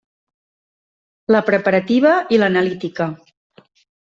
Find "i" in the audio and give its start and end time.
2.37-2.41